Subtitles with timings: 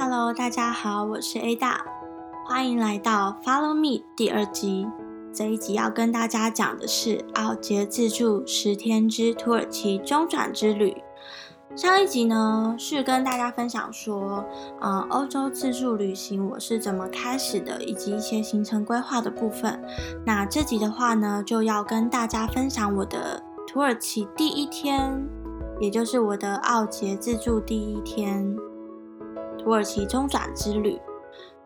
[0.00, 1.78] Hello，大家好，我是 Ada，，
[2.46, 4.86] 欢迎来到 Follow Me 第二集。
[5.34, 11.02] 这一集要跟大家讲的是奥杰自助十天之土耳其中转之旅。
[11.74, 14.44] 上一集呢是跟大家分享说，
[14.80, 19.82] 呃，欧洲自助旅行我是怎么开始的，以及一些行程规划的部分。
[20.24, 25.28] 那这集的话呢，就要跟大家分享我的土耳其第一天，
[25.80, 28.56] 也就是我的奥杰自助第一天
[29.68, 30.98] 土耳其中转之旅。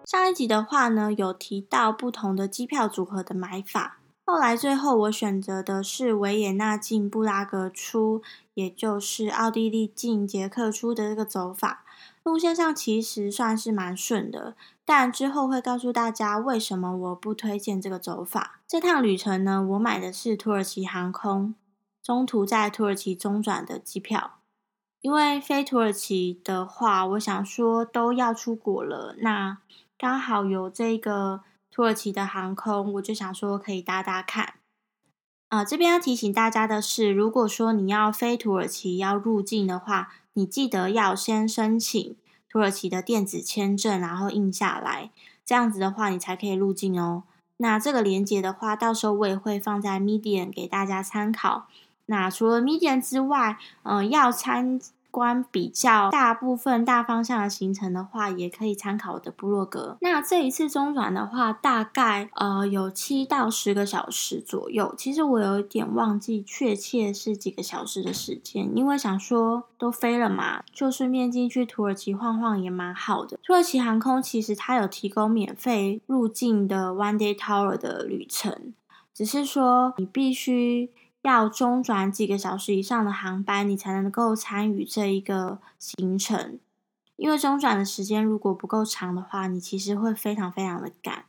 [0.05, 4.01] 上一集的话呢，有提到不同的机票组合的买法。
[4.25, 8.21] 后来最后我选择的是维也纳进布拉格出，
[8.55, 11.85] 也就是奥地利进捷克出的这个走法。
[12.25, 18.59] 路线上其实算是蛮顺的，但之后会告诉大家为什么我不推荐这个走法。
[18.67, 21.55] 这趟旅程呢，我买的是土耳其航空，
[22.03, 24.41] 中途在土耳其中转的机票。
[25.03, 29.59] 因为飞土耳其的话，我想说都要出国了，那。
[29.99, 34.55] 刚好有这个土耳其的航空，我就想说可以搭搭看。
[35.49, 42.17] 啊，这边要提醒大家的是，如果说你要飞土耳其要入境的话，你记得要先申请
[42.51, 45.13] 土耳其的电子签证，然后印下来，
[45.45, 47.23] 这样子的话你才可以入境哦。
[47.59, 51.69] 那这个链接的话，到时候我也会放在 Medium 给大家参考。
[52.07, 54.81] 那除了 Medium 之外，嗯，要参。
[55.13, 59.99] 观比较大部分大方向的行程的话，也可以参考我的部落格。
[60.01, 64.95] 那这一次中转的话，大概呃有七到十个小时左右。
[64.97, 73.39] 其实我有一点忘记确切是几个小时的时间，因为想说都飞了嘛，就顺便进去土耳其晃晃也蛮好的。
[73.43, 78.73] 土耳其航空其实它有提供免费入境的 One Day Tour 的旅程，
[79.13, 80.91] 只是说你必须。
[81.23, 86.59] 要中转几个小时以上的航班，你才能够参与这一个行程。
[87.17, 91.27] 因为中转的时间如果不够长的话，你其实会非常非常的赶。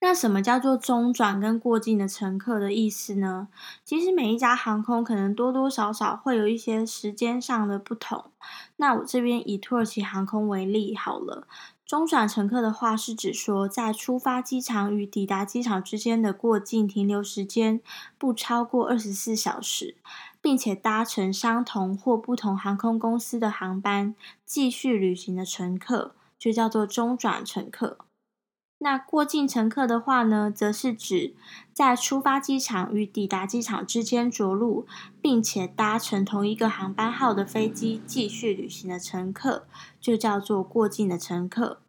[0.00, 3.46] 那什么叫做中转跟过境的乘客的意思呢？
[3.84, 8.32] 其实每一家航空可能多多少少会有一些时间上的不同。
[8.76, 11.46] 那我这边以土耳其航空为例好了。
[11.86, 17.80] 中转乘客的话，是指说在出发机场与抵达机场之间的过境停留时间
[18.18, 19.94] 不超过二十四小时，
[20.40, 27.98] 并且搭乘相同或不同航空公司的航班继续旅行的乘客，就叫做中转乘客。
[28.78, 31.34] 那过境乘客的话呢，则是指
[31.72, 34.86] 在出发机场与抵达机场之间着陆，
[35.22, 39.66] 并且搭乘同一个航班号的飞机继续旅行的乘客，
[40.06, 41.80] 就叫做过境的乘客。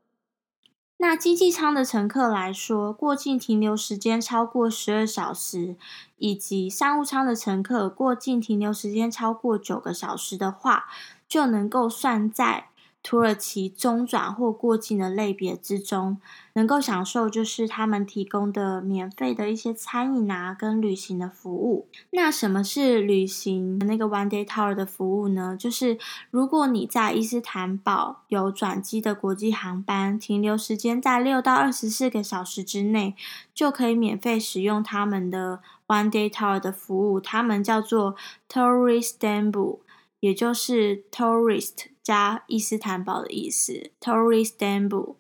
[0.97, 5.75] 那经济舱的乘客来说，过境停留时间超过十二小时，
[6.17, 10.85] 以及商务舱的乘客过境停留时间超过九个小时的话，
[11.28, 12.69] 就能够算在。
[13.03, 16.19] 土耳其中转或过境的类别之中，
[16.53, 21.88] 能够享受就是他们提供的免费的一些餐饮啊，跟旅行的服务。
[22.12, 25.56] 那什么是旅行那个 One Day Tour 的服务呢？
[25.58, 25.97] 就是
[26.31, 33.16] 如果你在伊斯坦堡有转机的国际航班，停留时间在六到二十四个小时之内，
[33.53, 37.22] 就可以免费使用他们的 One Day Tour 的服务。
[37.22, 38.18] 他们叫做
[38.50, 39.79] Tourist Istanbul，
[40.19, 41.85] 也就是 Tourist。
[42.07, 45.16] 加伊斯坦堡的意思，Tourist Istanbul，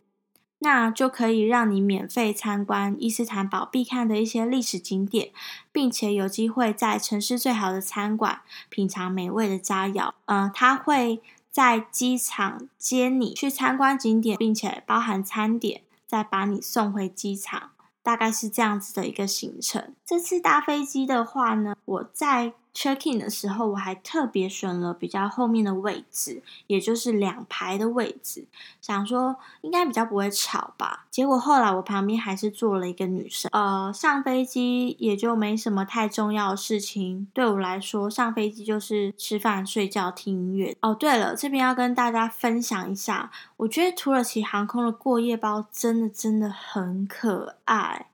[0.59, 5.31] 那就可以让你免费参观伊斯坦堡必看的一些历史景点，
[5.73, 8.39] 并且有机会在城市最好的餐馆
[8.69, 10.13] 品尝美味的佳肴。
[10.27, 11.21] 嗯，他会
[11.51, 17.71] 在机场接你去参观景点，并且包含餐点，再把你送回机场，
[18.01, 19.93] 大概是这样子的一个行程。
[20.05, 22.53] 这次搭飞机的话呢，我在。
[22.77, 28.45] Check in 的时候，我还特别选了比较后面的位置，也就是两排的位置，
[28.79, 31.07] 想说应该比较不会吵吧。
[31.09, 33.49] 结果后来我旁边还是坐了一个女生。
[33.51, 40.77] 呃，上飞机也就没什么太重要的事情，对我来说，上飞机就是吃饭、睡觉、听音乐。
[40.81, 48.11] 哦，对了，这边要跟大家分享一下，我觉得土耳其航空的过夜包真的真的很可爱，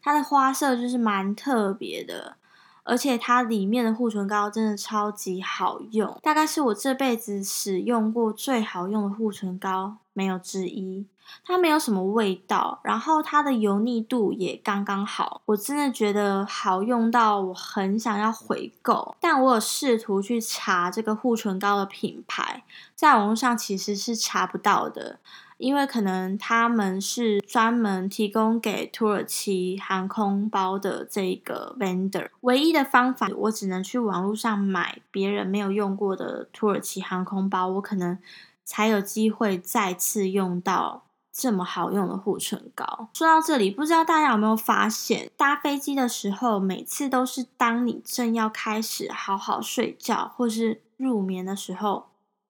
[0.00, 2.36] 它的花色就是蛮特别的。
[2.86, 11.04] 而且它里面的护唇膏真的超级好用，大概是我这辈子使用过最好用的护唇膏，没有之一。
[11.44, 19.16] 它没有什么味道，然后它的油腻度也刚刚好，我真的觉得好用到我很想要回购。
[19.20, 22.62] 但我有试图去查这个护唇膏的品牌，
[22.94, 25.18] 在网络上其实是查不到的。
[25.58, 38.18] 因为可能他们是专门提供给土耳其航空包的这个 vendor，唯一的方法我只能去网络上买别人没有用过的土耳其航空包，我可能
[38.64, 43.08] 才有机会再次用到这么好用的护唇膏。
[43.14, 52.06] 说到这里，不知道大家有没有发现，搭飞机的时候，每次都是当你正要开始好好睡觉或是入眠的时候，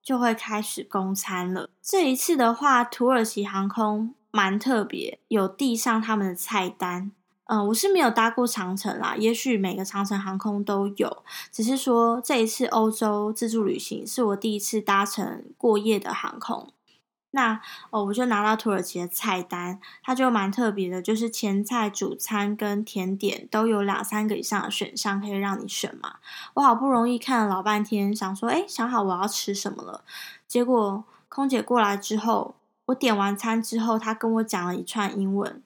[0.07, 1.69] 就会开始供餐了。
[1.83, 7.11] 这一次的话，土耳其航空蛮特别，有递上他们的菜单。
[7.47, 16.71] 嗯，我是没有搭过长城啦，也许每个长城航空都有，只是说这一次欧洲自助旅行是我第一次搭乘过夜的航空。
[17.31, 26.15] 那哦，我就拿到土耳其的菜单，它就蛮特别的，就是前菜、主餐跟甜点都有两三个以上的选项可以让你选嘛。
[26.55, 30.03] 我好不容易看了老半天，想说，哎，想好我要吃什么了，
[30.47, 35.61] 结果空姐过来之后，我点完餐之后，她跟我讲了一串英文。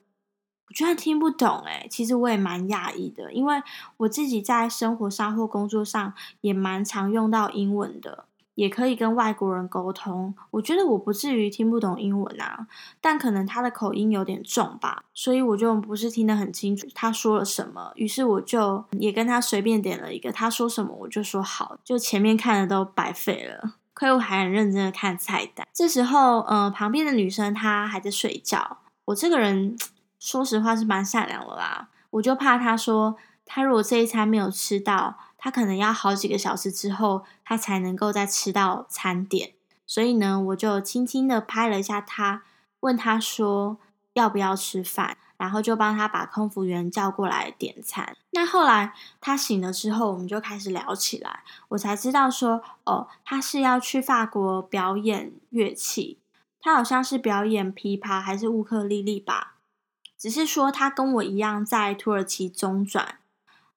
[0.66, 3.62] 我居然听不懂哎，其实我也蛮讶异的，因为
[3.98, 10.34] 我自己在生活上或工作上也蛮常用到英文的，也可以跟外国人沟通。
[10.50, 12.66] 我觉得我不至于听不懂英文啊，
[13.00, 17.92] 但可能他的口音有点重吧，所以我就不是听得很清楚他说了什么。
[17.94, 25.66] 于是我就也跟他随便点了一个，他说什么我就说好，就前面看的都白费了，亏我还很认真的看菜单。
[25.72, 29.76] 这时候，呃，旁边的女生她还在睡觉，我这个人。
[30.24, 39.54] 说实话是蛮善良的啦，我就怕他说他如果这一餐没有吃到，他可能要好几个小时之后他才能够再吃到餐点，
[39.84, 42.44] 所以呢，我就轻轻的拍了一下他，
[42.78, 43.78] 问他说
[44.12, 48.16] 要不要吃饭，然后就帮他把空服员叫过来点餐。
[48.30, 56.20] 那后来他醒了之后，我们就开始聊起来，我才知道说哦，他是要去法国表演乐器，
[56.60, 59.56] 他好像是表演琵琶还是乌克丽丽吧。
[60.16, 63.16] 只是说他跟我一样在土耳其中转，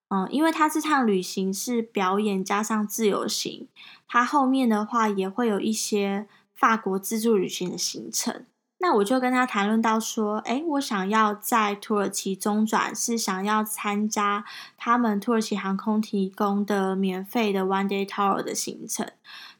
[0.08, 3.68] 嗯，因为他这趟旅行是表演加上自由行，
[4.06, 8.44] 他后面的话也会有一些法国自助旅行的行程。
[8.78, 14.44] 那我就跟他谈论到说，哎，我想要在土耳其中转，是想要参加
[14.76, 19.10] 他们土耳其航空提供的免费的 One Day Tour 的行程。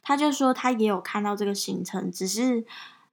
[0.01, 2.65] 他就说他也有看到这个行程，只是。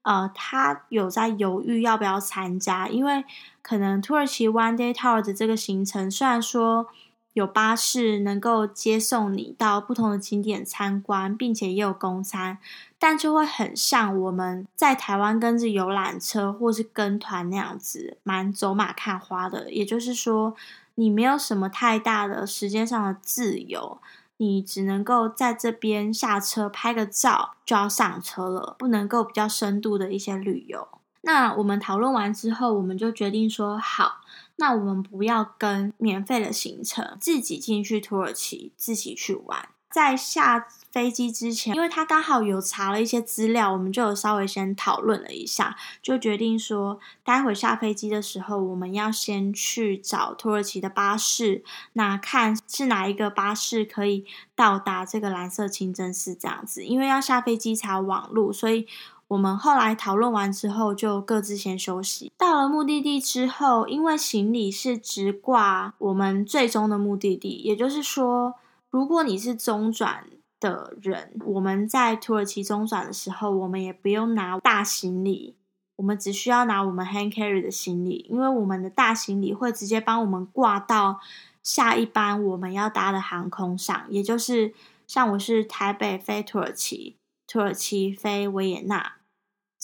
[0.07, 3.25] 呃，他有在犹豫要不要参加，因为
[3.63, 6.89] 可能土耳其 One Day Tour 的这个行程，虽然说
[7.35, 12.57] 有巴士能够接送你到不同的景点参观，并且也有公餐，
[12.99, 19.71] 但就会很像我们在台湾跟着游览车或是跟团那样子，蛮走马看花的。
[19.71, 20.57] 也就是说，
[20.95, 23.99] 你没有什么太大的时间上的自由。
[24.39, 30.89] 你只能够在这边下车拍个照就要上车了，不能够比较深度的一些旅游。
[31.21, 34.17] 那我们讨论完之后，我们就决定说好，
[34.57, 39.69] 那我们不要跟免费的行程，自己进去土耳其，自己去玩。
[39.91, 51.63] 在下飞机之前，因为他刚好有查了一些资料，我们就有稍微先讨论了一下，就决定说，待会下飞机的时候，我们要先去找土耳其的巴士，
[51.93, 56.85] 那看是哪一个巴士可以到达这个蓝色清真寺这样子。
[56.85, 58.89] 因为要下飞机查网路，所以
[59.29, 62.33] 我们后来讨论完之后，就各自先休息。
[62.37, 68.55] 到了目的地之后，因为行李是直挂我们最终的目的地，也就是说。
[68.91, 70.25] 如果你是中转
[70.61, 75.57] 的人，我们在土耳其中转的时候，我们也不用拿大行李，
[75.97, 81.19] 我们只需要拿我们 hand carry 的行李，因为我们的大行李会直接帮我们挂到
[81.61, 84.73] 下一班我们要搭的航空上，也就是
[85.09, 87.17] 像我是台北飞土耳其，
[87.49, 89.14] 土耳其飞维也纳，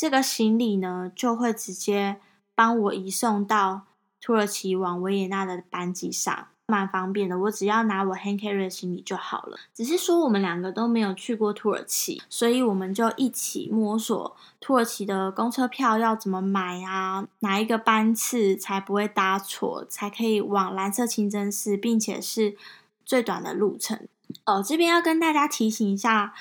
[0.00, 2.16] 这个行李呢就会直接
[2.54, 3.82] 帮我移送到
[4.18, 6.46] 土耳其往维也纳的班机上。
[6.66, 9.58] 蛮方便的，我只要拿我 hand carry 的行李就好了。
[9.74, 17.26] 只是说我们两个都没有去过土耳其，所以我们就一起摸索土耳其的公车票要怎么买啊？
[17.40, 22.56] 哪一个班次才不会搭错，才可以往蓝色清真寺，并且是
[23.04, 24.08] 最短的路程。
[24.46, 26.32] 哦，这边要跟大家提醒一下，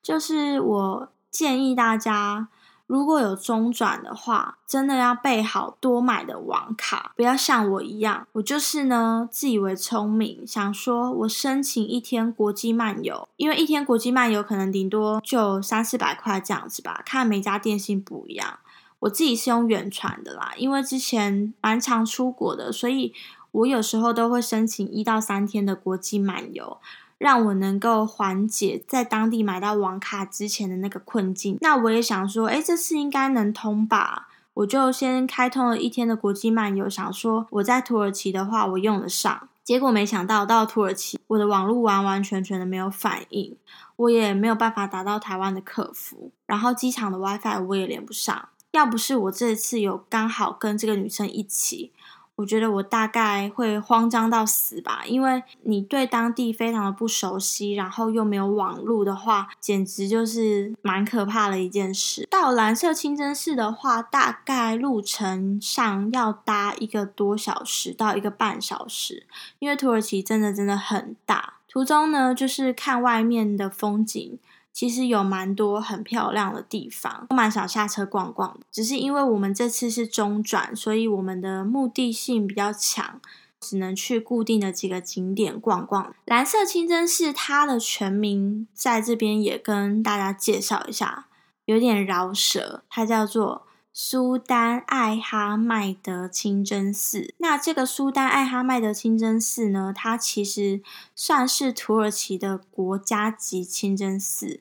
[0.00, 2.46] 就是我建议大家。
[2.88, 18.58] 如果有中转的话，真的要备好多买的网卡，不要像我一样，我就是呢自以为聪明，想说我申请一天国际漫游，因为一天国际漫游可能顶多就三四百块这样子吧，看每家电信不一样。
[19.00, 23.12] 我自己是用远传的啦，因为之前蛮常出国的，所以
[23.52, 26.78] 我有时候都会申请一到三天的国际漫游。
[27.18, 31.58] 让我能够缓解在当地买到网卡之前的那个困境。
[31.60, 34.28] 那我也想说，哎，这次应该能通吧？
[34.54, 39.48] 我就先开通了一天的国际漫游，想说我在土耳其的话我用得上。
[39.62, 43.54] 结果没想到到土耳其，我的网络完完全全的没有反应，
[43.96, 48.48] 我也没有办法打到台湾的客服，然后机场的 WiFi 我也连不上。
[48.70, 51.92] 要不是我这次有刚好跟这个女生一起。
[52.38, 62.28] 我觉得我大概会慌张到死吧，因为你对当地非常的不熟悉，然后又没有网路的话，简直就是蛮可怕的一件事。
[62.30, 69.26] 到蓝色清真寺的话，大概路程上要搭一个多小时到一个半小时，
[69.58, 71.54] 因为土耳其真的真的很大。
[71.66, 74.38] 途中呢，就是看外面的风景。
[74.78, 78.60] 其实有蛮多很漂亮的地方，我蛮想下车逛逛的。
[78.70, 83.20] 只是因为我们这次是中转，所以我们的目的性比较强，
[83.58, 86.14] 只能去固定的几个景点逛逛。
[86.26, 91.26] 蓝色清真寺它的全名在这边也跟大家介绍一下，
[91.64, 97.34] 有点饶舌，它叫做苏丹艾哈迈德清真寺。
[97.38, 100.80] 那这个苏丹艾哈迈德清真寺呢，它其实
[101.16, 104.60] 算是土耳其的国家级清真寺。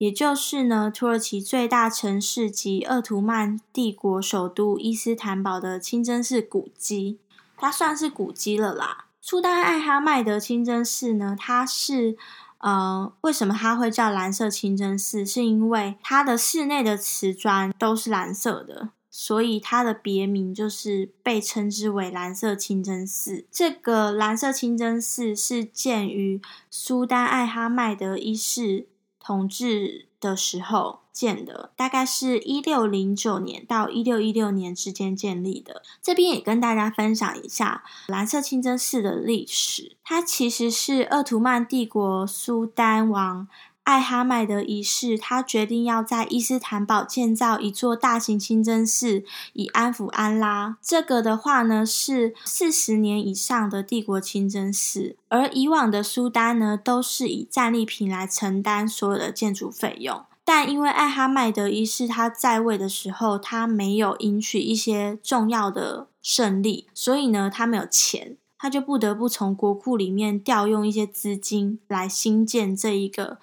[0.00, 7.18] 也就是呢，土耳其最大城市及鄂图曼帝国首都伊斯坦堡的清真寺古迹，
[7.54, 9.08] 它算是古迹了啦。
[9.20, 12.16] 苏丹艾哈迈德清真寺呢，它是
[12.60, 15.26] 呃，为什么它会叫蓝色清真寺？
[15.26, 23.44] 是因为它的室内的瓷砖都是蓝色的，所以它的别名就是被称之为蓝色清真寺。
[23.50, 26.40] 这个蓝色清真寺是建于
[26.70, 28.86] 苏丹艾哈迈德一世。
[29.30, 35.82] 统治的时候建的，大概是一六零九年到一六一六年之间建立的。
[36.02, 39.96] 这边也跟大家分享一下蓝色清真寺的历史。
[40.02, 43.46] 它其实是鄂图曼帝国苏丹王。
[43.90, 50.76] 艾哈迈德一世，他决定要在伊斯坦堡建造一座大型清真寺，以安抚安拉。
[50.80, 60.24] 这个的话呢，是四十年以上的帝国清真寺，而以往的苏丹呢，都是以战利品来承担所有的建筑费用。
[60.44, 73.38] 但因为艾哈迈德一世他在位的时候，他没有赢取一些重要的胜利，所以呢，他没有钱，他就不得不从国库里面调用一些资金来兴建这一个。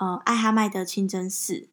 [0.00, 1.68] 呃，艾哈迈德清真寺，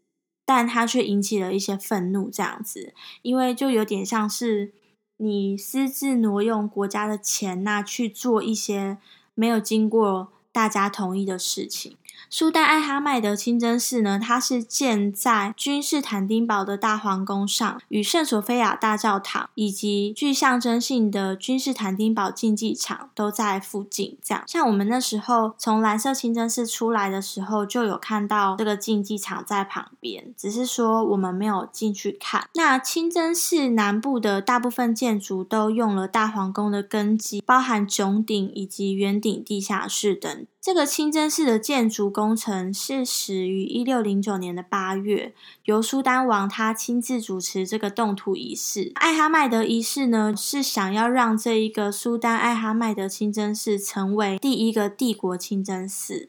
[0.45, 4.73] 但他却引起了一些愤怒，这样子，因为就有点像是
[5.15, 8.97] 你私自挪用国家的钱呐，去做一些
[9.33, 11.95] 没有经过大家同意的事情。
[12.29, 24.17] 苏丹艾哈迈德清真寺呢，它是建在君士坦丁堡的大皇宫上，与圣索菲亚大教堂以及具象征性的君士坦丁堡竞技场都在附近。
[24.21, 32.49] 这样，像我们那时候从蓝色清真寺出来的时候，就有看到这个竞技场在旁边，只是说我们没有进去看。
[32.55, 40.45] 那清真寺南部的大部分建筑都用了大皇宫的根基，包含穹顶以及圆顶地下室等。
[40.67, 45.33] 这个清真寺的建筑工程是始于一六零九年的八月，
[45.63, 48.91] 由苏丹王他亲自主持这个动土仪式。
[48.95, 56.27] 艾哈迈德一世呢，是想要让这一个苏丹艾哈迈德清真寺成为第一个帝国清真寺。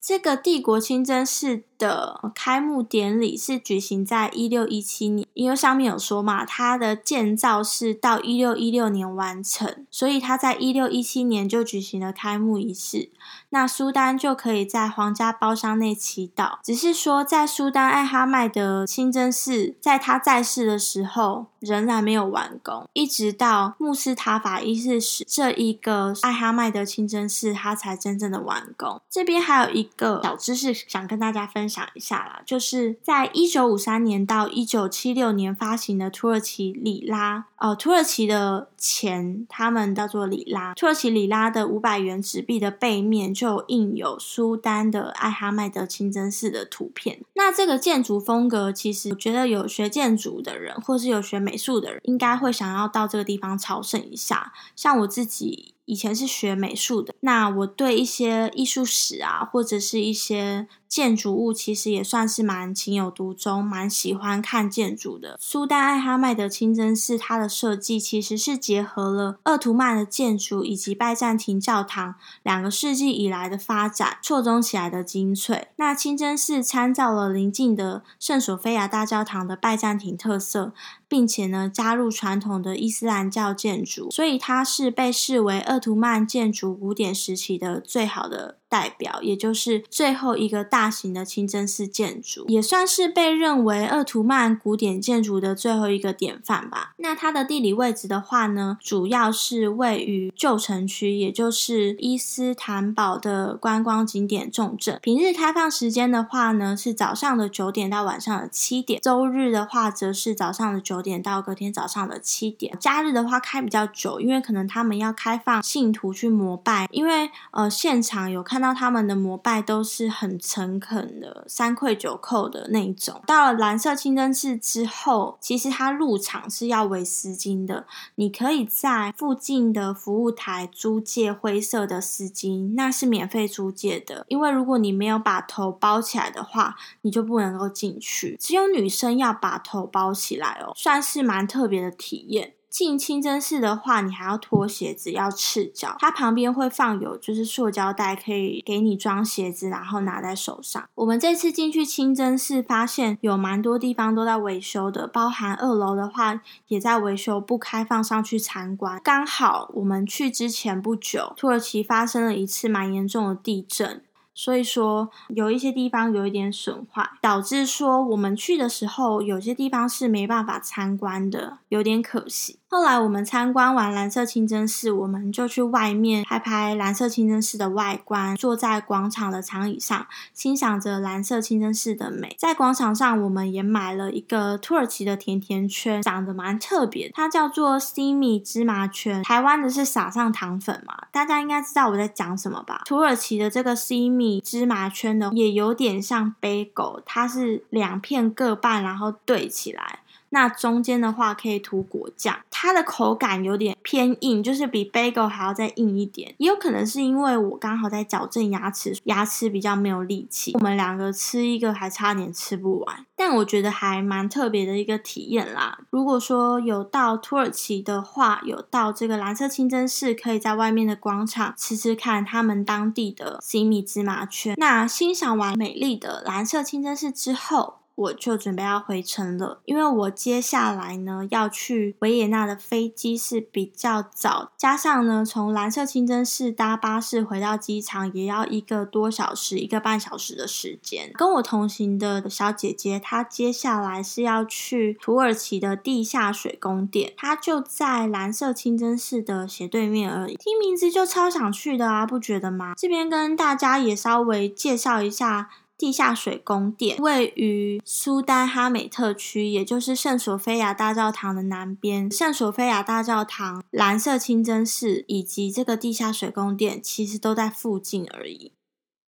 [0.00, 13.10] 这个帝国清真寺的开幕典礼是举行在一六一七年，因为上面有说嘛，它的建造是到一六一六年完成，所以它在一六一七年就举行了开幕仪式。
[13.50, 29.00] 那苏丹就可以在皇家包厢内祈祷，只是说在苏丹艾哈迈德清真寺在他在世的时候仍然没有完工，一直到穆斯塔法一世时，这一个艾哈迈德清真寺它才真正的完工。
[29.10, 43.22] 这边还有一个小知识想跟大家分享想一下啦，就是在一九五三年到一九七六年发行的土耳其里拉，哦，土耳其的钱他们叫做里拉，土耳其里拉的五百元纸币的背面。
[43.32, 47.20] 就印有苏丹的艾哈迈德清真寺的图片。
[47.32, 54.52] 那这个建筑风格，其实我觉得有学建筑的人，或是有学美术的人，应该会想要到这个地方朝圣一下。
[54.76, 55.74] 像我自己。
[55.84, 65.36] 以前是学美术的，那我对一些艺术史啊，或者是一些建筑物，其实也算是蛮情有独钟，蛮喜欢看建筑的。
[65.40, 75.68] 苏丹艾哈迈德清真寺，它的设计其实是结合了鄂图曼的建筑以及拜占庭教堂两个世纪以来的发展错综起来的精粹。
[75.76, 80.72] 那清真寺参照了邻近的圣索菲亚大教堂的拜占庭特色。
[81.12, 88.56] 并且呢，加入传统的伊斯兰教建筑，所以它是被视为鄂图曼建筑古典时期的最好的。
[88.72, 96.94] 代表，也就是最后一个大型的清真寺建筑，也算是被认为鄂图曼古典建筑的最后一个典范吧。
[96.96, 104.98] 那它的地理位置的话呢，主要是位于旧城区，也就是伊斯坦堡的观光景点重镇。
[105.02, 112.74] 平日开放时间的话呢，是早上的九点到晚上的七点；周日的话，则是早上的九点到隔天早上的七点。
[112.80, 123.20] 假日的话开比较久，因为可能他们要开放信徒去膜拜，因为呃现场有看到他们的膜拜都是很诚恳的，三跪九叩的那种。
[123.26, 134.24] 到了蓝色清真寺之后，其实它入场是要为丝巾的，你可以在附近的服务台租借灰色的丝巾，那是免费租借的。
[134.28, 138.36] 因为如果你没有把头包起来的话，你就不能够进去。
[138.40, 142.54] 只有女生要把头包起来哦，算是蛮特别的体验。
[142.72, 145.94] 进清真寺的话，你还要脱鞋子，要赤脚。
[145.98, 150.82] 它旁边会放有就是塑胶袋，可以给你装鞋子，然后拿在手上。
[150.94, 158.98] 我们这次进去清真寺，发现有蛮多地方都在维修的，包含二楼的话也在维修，不开放上去参观。
[159.04, 164.02] 刚好我们去之前不久，土耳其发生了一次蛮严重的地震。
[164.34, 172.58] 所以说，有一些地方有一点损坏，导致说我们去的时候，有些地方是没办法参观的，有点可惜。
[172.72, 182.34] 后来我们参观完蓝色清真寺，我们就去外面拍拍蓝色清真寺的外观，坐在广场的长椅上，欣赏着蓝色清真寺的美。
[182.38, 189.22] 在广场上，我们也买了一个土耳其的甜甜圈，长得蛮特别，它叫做西米芝麻圈。
[189.22, 192.80] 台湾的是撒上糖粉嘛，大家应该知道我在讲什么吧？
[192.86, 199.98] 土耳其的这个西米芝麻圈呢，也有点像 bagel，，它是两片各半，然后对起来。
[200.32, 206.34] 那中间的话可以涂果酱，它的口感有点偏硬，就是比 bagel 还要再硬一点。
[206.38, 210.52] 也有可能是因为我刚好在矫正牙齿，牙齿比较没有力气。
[210.54, 215.80] 我们两个吃一个还差点吃不完，但我觉得还蛮特别的一个体验啦。
[215.90, 224.54] 如果说有到土耳其的话，有到这个蓝色清真寺，可以在外面的广场吃吃看他们当地的西米芝麻圈。
[224.56, 227.81] 那欣赏完美丽的蓝色清真寺之后。
[227.94, 241.10] 我就准备要回程了，因为我接下来呢要去维也纳的飞机是比较早，加上呢从蓝色清真寺搭巴士回到机场也要一个多小时，一个半小时的时间。
[241.14, 250.36] 跟我同行的小姐姐，她接下来是要去土耳其的地下水宫殿，她就在蓝色清真寺的斜对面而已。
[250.36, 252.74] 听名字就超想去的啊，不觉得吗？
[252.76, 255.50] 这边跟大家也稍微介绍一下。
[255.82, 262.08] 地下水宫殿位于苏丹哈美特区，也就是圣索菲亚大教堂的南边。
[262.08, 268.52] 圣索菲亚大教堂、蓝色清真寺以及这个地下水宫殿，其实都在附近而已。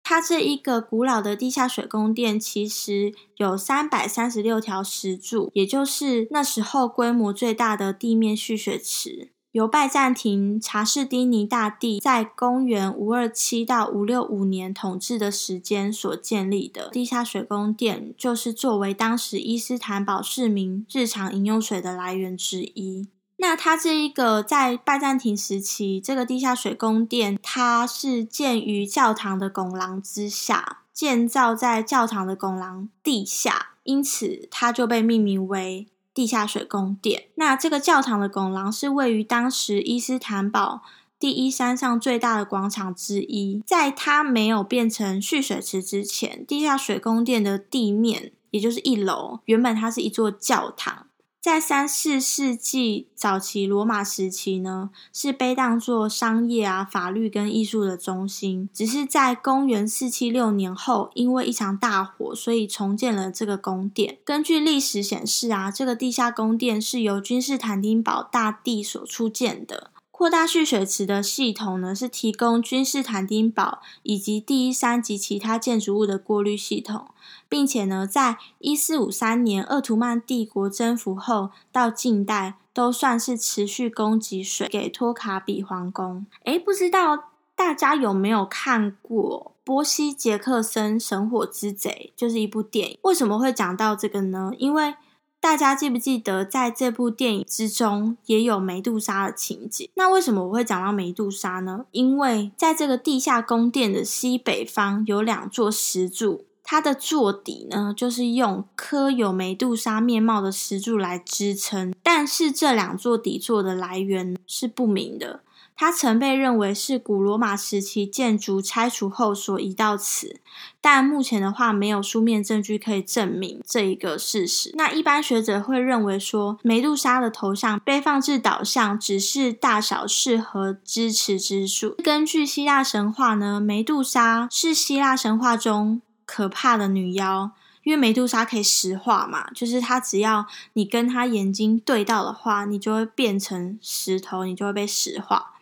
[0.05, 9.33] 它这一个古老的地下水宫殿，其实有三百三十六条石柱，也就是那时候规模最大的地面蓄水池。
[9.53, 23.09] 由拜占庭查士丁尼大帝在公元五二七到五六五年统治的时间所建立的地下水宫殿，就是作为当时伊斯坦堡市民日常饮用水的来源之一。
[23.39, 35.89] 那它这一个在拜占庭时期，这个地下水宫殿，它是建于教堂的拱廊之下，建造在教堂的拱廊地下，因此它就被命名为。
[36.13, 37.25] 地下水宫殿。
[37.37, 40.83] 那这个教堂的拱廊是位于当时伊斯坦堡
[41.19, 43.63] 第一山上最大的广场之一。
[43.67, 51.07] 在它没有变成蓄水池之前，地下水宫殿的地面，也就是一楼，原本它是一座教堂。
[51.43, 58.69] 在三四世纪早期罗马时期呢，是被当作商业啊、法律跟艺术的中心。
[58.75, 64.19] 只是在公元四七六年后，因为一场大火，所以重建了这个宫殿。
[64.23, 69.91] 根据历史显示啊，这个地下宫殿是由君士坦丁堡大帝所初建的。
[70.11, 77.07] 扩大蓄水池的系统呢，是提供君士坦丁堡以及第一山及其他建筑物的过滤系统，
[77.51, 86.25] 并且呢，在一四五三年鄂图曼帝国征服后到近代，都算是持续供给水给托卡比皇宫。
[86.45, 87.25] 诶，不知道
[87.57, 92.99] 大家有没有看过《波西·杰克森神火之贼》，就是一部电影。
[93.03, 94.53] 为什么会讲到这个呢？
[94.57, 94.95] 因为
[95.41, 99.91] 大家记不记得，在这部电影之中也有梅杜莎的情节？
[99.95, 101.87] 那为什么我会讲到梅杜莎呢？
[101.91, 115.41] 因为在这个地下宫殿的西北方有两座石柱，它的座底呢就是用刻有梅杜莎面貌的石柱来支撑，但是这两座底座的来源是不明的。
[115.75, 120.39] 它曾被认为是古罗马时期建筑拆除后所移到此，
[120.81, 124.71] 但目前的话没有书面证据可以证明这一个事实。
[124.75, 131.97] 那一般学者会认为说，梅杜莎的头像被放置岛上只是大小适合支持之数。
[132.05, 136.01] 根据希腊神话呢，梅杜莎是希腊神话中
[136.31, 137.51] 可怕的女妖。
[137.83, 145.55] 因为梅杜莎可以石化嘛，就是她只要你跟她眼睛对到的话，你就会变成石头，你就会被石化。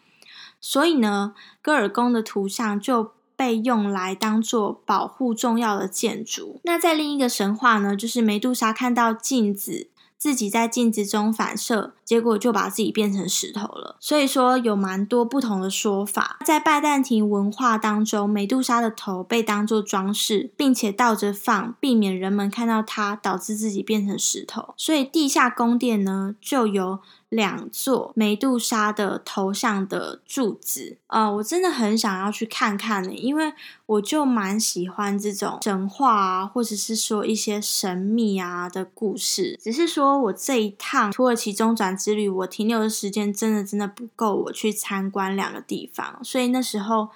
[0.61, 6.61] 所以呢，戈尔宫的图像就被用来当做保护重要的建筑。
[6.65, 9.89] 那在另一个神话呢，就是梅杜莎看到镜子。
[10.19, 13.99] 自己在镜子中反射，结果就把自己变成石头了。
[14.01, 16.39] 所以说有蛮多不同的说法。
[16.47, 24.73] 在拜占庭文化当中，美杜莎的头被当作装饰，并且倒着放，避免人们看到它，导致自己变成石头。
[24.79, 27.01] 所以地下宫殿呢，就有。
[27.29, 33.53] 两座梅杜莎的头像的柱子，呃，我真的很想要去看看呢，因为
[33.85, 39.61] 我就蛮喜欢这种神话啊，或者是说一些神秘啊的故事。
[39.63, 47.09] 只是说我这一趟土耳其中转之旅，我停留的时间真的真的不够我去参观两个地方，所以那时候。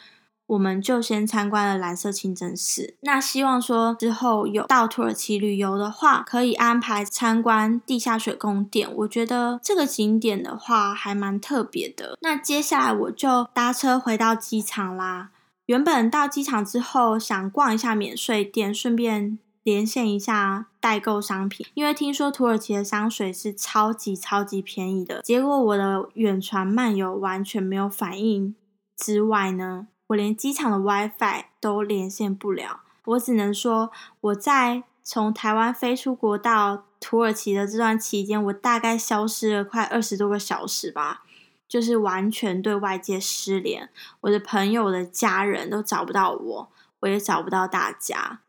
[0.47, 2.95] 我们就先参观了蓝色清真寺。
[3.01, 8.93] 那希望说之后有到土耳其旅游的话，可以安排参观地下水宫殿。
[8.97, 12.19] 我觉得这个景点的话还蛮特别的。
[12.21, 15.31] 那接下来我就搭车回到机场啦。
[15.67, 25.23] 原本到机场之后想逛一下免税店，顺便连线一下代购商品，因为听说土耳其的香水是超级超级便宜的。
[25.23, 28.55] 结果我的远传漫游完全没有反应
[28.97, 29.87] 之外呢？
[30.09, 41.23] 我连机场的 WiFi 都连线不了，我只能说我在从台湾飞出国到土耳其的这段期间，我大概消失了快二十多个小时吧，
[41.67, 43.89] 就是完全对外界失联。
[44.23, 48.41] 我的朋友、的家人都找不到我，我也找不到大家。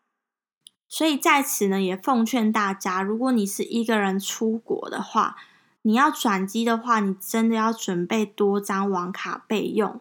[0.93, 5.35] 所以在此呢，也奉劝大家，如果你是一个人出国的话，
[5.81, 9.99] 你要转机的话，你真的要准备多张网卡备用。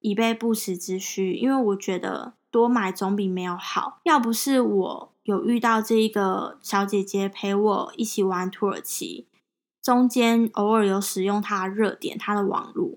[0.00, 4.00] 以备不时之需，因为我觉得多买总比没有好。
[4.04, 9.26] 要不是我有遇到这一个小姐姐陪我一起玩土耳其，
[9.82, 12.96] 中间偶尔有使用她的热点、她的网络，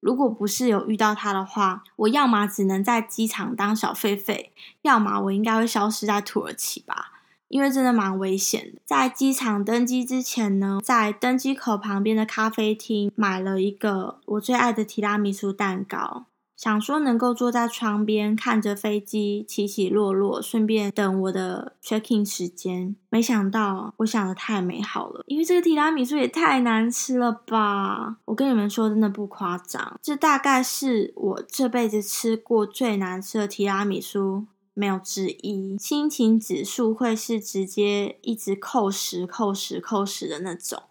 [0.00, 4.46] 如果不是有遇到他的话，我要么只能在机场当小狒狒，
[4.82, 7.12] 要么我应该会消失在土耳其吧，
[7.48, 8.80] 因为真的蛮危险的。
[8.86, 16.24] 在机场登机之前呢，在登机口旁边的咖啡厅买了一个我最爱的提拉米苏蛋糕。
[16.60, 22.94] 想说能够坐在窗边看着飞机起起落落，顺便等我的 checking 时间。
[23.08, 28.18] 没想到我想的太美好了，因为这个提拉米苏也太难吃了吧！
[28.26, 34.44] 我跟你们说，真的不夸张，这大概是我这辈子吃过最难吃的提拉米苏，
[34.74, 35.78] 没有之一。
[35.78, 40.82] 心情指数会是直接一直扣十、扣十、扣十的那种，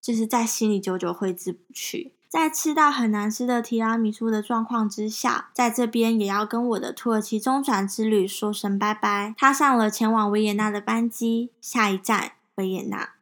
[0.00, 2.12] 就是在心里久久挥之不去。
[2.30, 13.14] 在吃到很难吃的提拉米苏的状况之下，在这边也要跟我的土耳其中转之旅说声拜拜，踏上了前往维也纳的班机，下一站维也纳。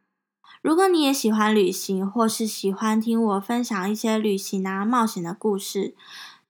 [0.60, 5.94] 如果你也喜欢旅行，或是喜欢听我分享一些旅行啊冒险的故事，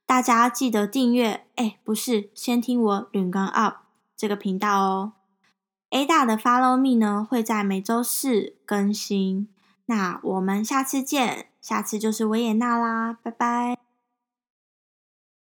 [0.04, 3.76] 大家记得订阅，哎，不是，先听我旅刚 up
[4.16, 5.12] 这个频道哦。
[5.90, 9.46] A 大的 Follow Me 呢会在每周四更新，
[9.88, 11.46] 那我们下次见。
[11.60, 13.87] 下次就是维也纳啦，拜拜。